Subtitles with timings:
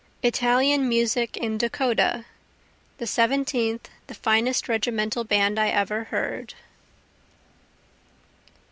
[0.23, 2.25] Italian Music in Dakota
[2.97, 6.55] ["The Seventeenth the finest Regimental Band I ever heard."